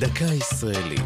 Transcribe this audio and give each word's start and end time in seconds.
דקה 0.00 0.24
ישראלית. 0.24 1.00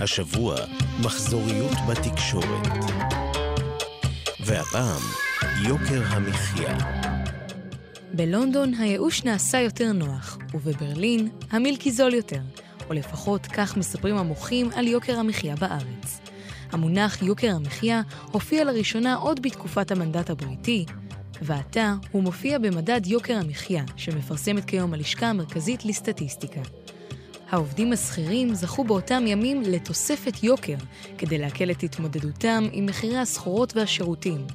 השבוע, 0.00 0.56
מחזוריות 1.02 1.76
בתקשורת. 1.88 2.68
והפעם, 4.40 5.02
יוקר 5.68 6.02
המחיה. 6.06 6.78
בלונדון 8.12 8.74
הייאוש 8.74 9.24
נעשה 9.24 9.60
יותר 9.60 9.92
נוח, 9.92 10.38
ובברלין 10.54 11.28
המילקי 11.50 11.92
זול 11.92 12.14
יותר, 12.14 12.40
או 12.88 12.94
לפחות 12.94 13.46
כך 13.46 13.76
מספרים 13.76 14.16
המוחים 14.16 14.70
על 14.74 14.86
יוקר 14.86 15.18
המחיה 15.18 15.56
בארץ. 15.56 16.20
המונח 16.72 17.22
יוקר 17.22 17.54
המחיה 17.54 18.02
הופיע 18.32 18.64
לראשונה 18.64 19.14
עוד 19.14 19.42
בתקופת 19.42 19.90
המנדט 19.90 20.30
הבריטי, 20.30 20.84
ועתה 21.42 21.94
הוא 22.12 22.22
מופיע 22.22 22.58
במדד 22.58 23.06
יוקר 23.06 23.36
המחיה, 23.36 23.84
שמפרסמת 23.96 24.64
כיום 24.64 24.94
הלשכה 24.94 25.26
המרכזית 25.26 25.84
לסטטיסטיקה. 25.84 26.60
העובדים 27.50 27.92
השכירים 27.92 28.54
זכו 28.54 28.84
באותם 28.84 29.24
ימים 29.26 29.62
לתוספת 29.62 30.42
יוקר, 30.42 30.76
כדי 31.18 31.38
להקל 31.38 31.70
את 31.70 31.82
התמודדותם 31.82 32.64
עם 32.72 32.86
מחירי 32.86 33.18
הסחורות 33.18 33.76
והשירותים. 33.76 34.46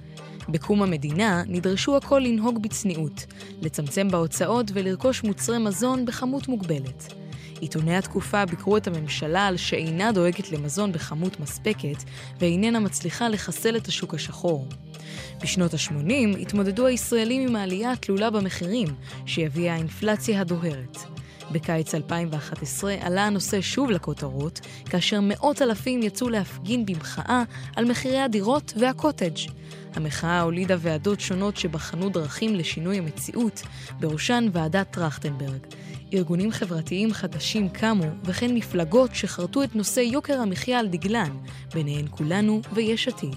בקום 0.49 0.83
המדינה 0.83 1.43
נדרשו 1.47 1.97
הכל 1.97 2.19
לנהוג 2.25 2.63
בצניעות, 2.63 3.25
לצמצם 3.61 4.07
בהוצאות 4.07 4.71
ולרכוש 4.73 5.23
מוצרי 5.23 5.57
מזון 5.57 6.05
בכמות 6.05 6.47
מוגבלת. 6.47 7.13
עיתוני 7.59 7.97
התקופה 7.97 8.45
ביקרו 8.45 8.77
את 8.77 8.87
הממשלה 8.87 9.47
על 9.47 9.57
שאינה 9.57 10.11
דואגת 10.11 10.51
למזון 10.51 10.91
בכמות 10.91 11.39
מספקת 11.39 12.03
ואיננה 12.39 12.79
מצליחה 12.79 13.29
לחסל 13.29 13.77
את 13.77 13.87
השוק 13.87 14.13
השחור. 14.13 14.67
בשנות 15.43 15.73
ה-80 15.73 16.37
התמודדו 16.41 16.85
הישראלים 16.85 17.47
עם 17.47 17.55
העלייה 17.55 17.91
התלולה 17.91 18.29
במחירים, 18.29 18.87
שהביאה 19.25 19.73
האינפלציה 19.73 20.41
הדוהרת. 20.41 20.97
בקיץ 21.51 21.95
2011 21.95 22.95
עלה 23.01 23.27
הנושא 23.27 23.61
שוב 23.61 23.91
לכותרות, 23.91 24.59
כאשר 24.85 25.19
מאות 25.21 25.61
אלפים 25.61 26.03
יצאו 26.03 26.29
להפגין 26.29 26.85
במחאה 26.85 27.43
על 27.75 27.85
מחירי 27.85 28.19
הדירות 28.19 28.73
והקוטג'. 28.79 29.37
המחאה 29.95 30.41
הולידה 30.41 30.75
ועדות 30.79 31.19
שונות 31.19 31.57
שבחנו 31.57 32.09
דרכים 32.09 32.55
לשינוי 32.55 32.97
המציאות, 32.97 33.61
בראשן 33.99 34.45
ועדת 34.53 34.91
טרכטנברג. 34.91 35.65
ארגונים 36.13 36.51
חברתיים 36.51 37.13
חדשים 37.13 37.69
קמו, 37.69 38.05
וכן 38.23 38.53
מפלגות 38.53 39.15
שחרטו 39.15 39.63
את 39.63 39.75
נושא 39.75 39.99
יוקר 39.99 40.41
המחיה 40.41 40.79
על 40.79 40.87
דגלן, 40.87 41.37
ביניהן 41.73 42.05
כולנו 42.09 42.61
ויש 42.73 43.07
עתיד. 43.07 43.35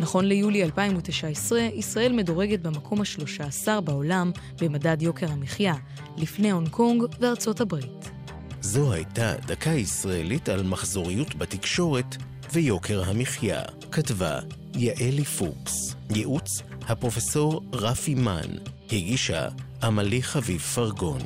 נכון 0.00 0.24
ליולי 0.24 0.64
2019, 0.64 1.60
ישראל 1.60 2.12
מדורגת 2.12 2.60
במקום 2.60 3.00
ה-13 3.00 3.80
בעולם 3.80 4.30
במדד 4.60 5.02
יוקר 5.02 5.30
המחיה, 5.30 5.74
לפני 6.18 6.50
הונג 6.50 6.68
קונג 6.68 7.02
וארצות 7.20 7.60
הברית. 7.60 8.10
זו 8.60 8.92
הייתה 8.92 9.32
דקה 9.46 9.70
ישראלית 9.70 10.48
על 10.48 10.62
מחזוריות 10.62 11.34
בתקשורת 11.34 12.16
ויוקר 12.52 13.02
המחיה. 13.06 13.62
כתבה 13.92 14.38
יעלי 14.74 15.24
פוקס. 15.24 15.94
ייעוץ 16.10 16.62
הפרופסור 16.88 17.62
רפי 17.72 18.14
מן. 18.14 18.50
הגישה 18.92 19.48
עמלי 19.82 20.22
חביב 20.22 20.60
פרגון. 20.60 21.20